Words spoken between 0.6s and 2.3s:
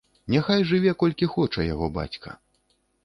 жыве, колькі хоча, яго бацька.